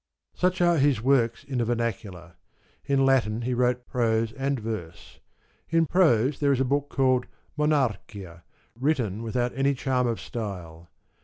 Such 0.33 0.61
are 0.61 0.79
his 0.79 0.99
works 0.99 1.43
in 1.43 1.59
the 1.59 1.65
vernacular. 1.65 2.33
In 2.85 3.05
Latin 3.05 3.43
he 3.43 3.53
wrote 3.53 3.85
prose 3.85 4.31
and 4.31 4.59
verse. 4.59 5.19
In 5.69 5.85
prose 5.85 6.39
there 6.39 6.51
is 6.51 6.59
a 6.59 6.65
book 6.65 6.89
called 6.89 7.27
Monarchia, 7.55 8.43
written 8.75 9.21
without 9.21 9.53
any 9.55 9.75
charm 9.75 10.07
of 10.07 10.19
style. 10.19 10.89